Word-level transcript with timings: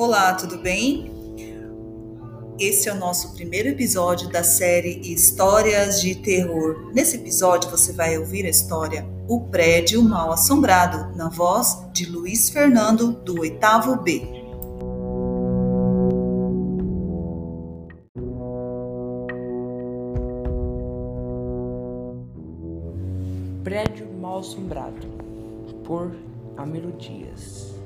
Olá, 0.00 0.32
tudo 0.32 0.58
bem? 0.58 1.10
Esse 2.56 2.88
é 2.88 2.92
o 2.92 2.94
nosso 2.94 3.34
primeiro 3.34 3.70
episódio 3.70 4.28
da 4.28 4.44
série 4.44 5.00
Histórias 5.00 6.00
de 6.00 6.14
Terror. 6.14 6.92
Nesse 6.94 7.16
episódio 7.16 7.68
você 7.68 7.92
vai 7.92 8.16
ouvir 8.16 8.46
a 8.46 8.48
história 8.48 9.04
O 9.26 9.48
Prédio 9.48 10.00
Mal 10.00 10.30
Assombrado, 10.30 11.16
na 11.16 11.28
voz 11.28 11.84
de 11.92 12.06
Luiz 12.06 12.48
Fernando, 12.48 13.10
do 13.10 13.40
oitavo 13.40 13.96
B. 14.00 14.22
Prédio 23.64 24.08
Mal 24.12 24.38
Assombrado, 24.38 25.08
por 25.84 26.14
Amiro 26.56 26.92
Dias. 26.92 27.77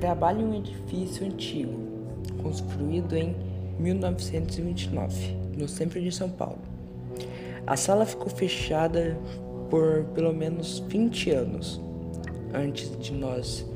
Trabalho 0.00 0.42
em 0.42 0.44
um 0.44 0.54
edifício 0.54 1.26
antigo, 1.26 1.76
construído 2.40 3.16
em 3.16 3.34
1929, 3.80 5.36
no 5.56 5.66
centro 5.66 6.00
de 6.00 6.12
São 6.12 6.30
Paulo. 6.30 6.60
A 7.66 7.76
sala 7.76 8.06
ficou 8.06 8.30
fechada 8.30 9.18
por 9.68 10.04
pelo 10.14 10.32
menos 10.32 10.78
20 10.86 11.30
anos 11.32 11.80
antes 12.54 12.96
de 12.96 13.12
nós 13.12 13.66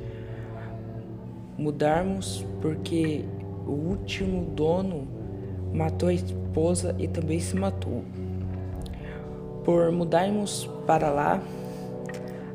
mudarmos, 1.58 2.46
porque 2.60 3.24
o 3.66 3.72
último 3.72 4.44
dono 4.44 5.08
matou 5.74 6.08
a 6.08 6.14
esposa 6.14 6.94
e 7.00 7.08
também 7.08 7.40
se 7.40 7.56
matou. 7.56 8.04
Por 9.64 9.90
mudarmos 9.90 10.70
para 10.86 11.10
lá 11.10 11.42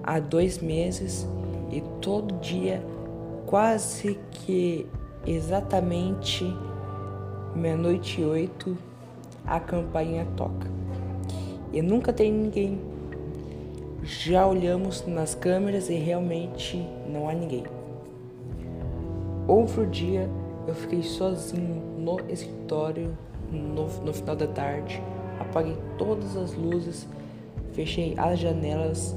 há 0.04 0.22
dois 0.22 0.60
meses 0.60 1.28
e 1.70 1.82
todo 2.02 2.40
dia 2.40 2.82
quase 3.48 4.20
que 4.30 4.86
exatamente 5.26 6.46
meia-noite 7.56 8.20
e 8.20 8.26
oito 8.26 8.78
a 9.46 9.58
campainha 9.58 10.28
toca. 10.36 10.68
E 11.72 11.82
nunca 11.82 12.12
tem 12.12 12.30
ninguém. 12.30 12.78
Já 14.04 14.46
olhamos 14.46 15.08
nas 15.08 15.34
câmeras 15.34 15.90
e 15.90 15.96
realmente 15.96 16.86
não 17.10 17.30
há 17.30 17.34
ninguém. 17.34 17.64
Outro 19.48 19.88
dia 19.88 20.30
eu 20.68 20.76
fiquei 20.76 21.02
sozinho 21.02 21.82
no 21.98 22.20
escritório 22.30 23.18
no, 23.50 23.88
no 24.04 24.14
final 24.14 24.36
da 24.36 24.48
tarde, 24.48 25.02
apaguei 25.40 25.78
todas 25.98 26.36
as 26.36 26.54
luzes, 26.54 27.08
fechei 27.72 28.14
as 28.18 28.40
janelas 28.40 29.16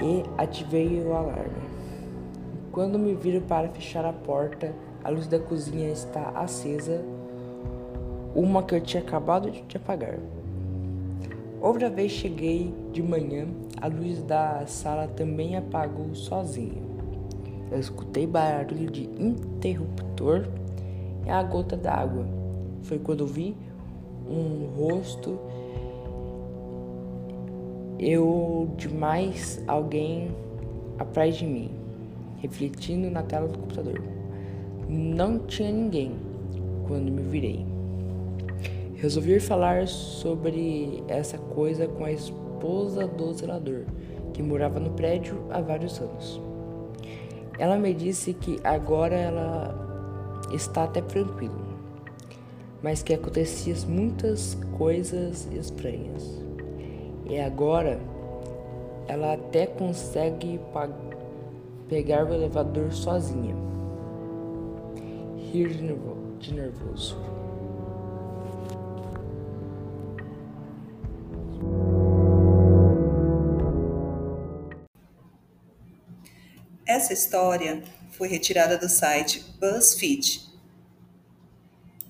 e 0.00 0.22
ativei 0.38 1.02
o 1.02 1.12
alarme. 1.12 1.81
Quando 2.72 2.98
me 2.98 3.12
viro 3.12 3.42
para 3.42 3.68
fechar 3.68 4.02
a 4.02 4.14
porta, 4.14 4.74
a 5.04 5.10
luz 5.10 5.26
da 5.26 5.38
cozinha 5.38 5.90
está 5.90 6.30
acesa, 6.30 7.04
uma 8.34 8.62
que 8.62 8.74
eu 8.74 8.80
tinha 8.80 9.02
acabado 9.02 9.50
de 9.50 9.76
apagar. 9.76 10.18
Outra 11.60 11.90
vez 11.90 12.12
cheguei 12.12 12.72
de 12.90 13.02
manhã, 13.02 13.46
a 13.78 13.88
luz 13.88 14.22
da 14.22 14.64
sala 14.66 15.06
também 15.06 15.54
apagou 15.54 16.14
sozinha. 16.14 16.82
Eu 17.70 17.78
escutei 17.78 18.26
barulho 18.26 18.90
de 18.90 19.04
interruptor 19.22 20.46
e 21.26 21.30
a 21.30 21.42
gota 21.42 21.76
d'água. 21.76 22.24
Foi 22.84 22.98
quando 22.98 23.26
vi 23.26 23.54
um 24.26 24.64
rosto 24.78 25.38
eu 27.98 28.70
demais 28.78 29.62
alguém 29.68 30.30
atrás 30.98 31.36
de 31.36 31.44
mim 31.46 31.81
refletindo 32.42 33.08
na 33.08 33.22
tela 33.22 33.46
do 33.46 33.56
computador. 33.56 34.02
Não 34.88 35.38
tinha 35.38 35.70
ninguém 35.70 36.16
quando 36.86 37.10
me 37.10 37.22
virei. 37.22 37.64
Resolvi 38.96 39.40
falar 39.40 39.86
sobre 39.86 41.02
essa 41.08 41.38
coisa 41.38 41.86
com 41.86 42.04
a 42.04 42.12
esposa 42.12 43.06
do 43.06 43.32
zelador, 43.32 43.84
que 44.34 44.42
morava 44.42 44.78
no 44.80 44.90
prédio 44.90 45.38
há 45.50 45.60
vários 45.60 46.00
anos. 46.00 46.40
Ela 47.58 47.76
me 47.76 47.94
disse 47.94 48.34
que 48.34 48.58
agora 48.64 49.14
ela 49.14 50.42
está 50.52 50.84
até 50.84 51.00
tranquila, 51.00 51.54
mas 52.82 53.02
que 53.02 53.14
aconteciam 53.14 53.76
muitas 53.88 54.58
coisas 54.76 55.48
estranhas. 55.52 56.42
E 57.28 57.38
agora 57.38 58.00
ela 59.06 59.34
até 59.34 59.66
consegue 59.66 60.58
pagar 60.72 61.12
pegar 61.92 62.24
o 62.24 62.32
elevador 62.32 62.90
sozinha. 62.90 63.54
Rir 65.52 65.68
de 66.38 66.54
nervoso. 66.54 67.18
Essa 76.86 77.12
história 77.12 77.82
foi 78.12 78.26
retirada 78.26 78.78
do 78.78 78.88
site 78.88 79.44
BuzzFeed 79.60 80.51